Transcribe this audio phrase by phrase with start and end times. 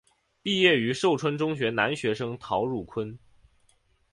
[0.41, 3.19] 毕业于寿春中学男学生陶汝坤。